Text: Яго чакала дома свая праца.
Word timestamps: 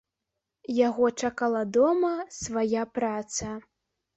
Яго 0.87 1.05
чакала 1.27 1.61
дома 1.77 2.11
свая 2.39 2.87
праца. 2.99 3.53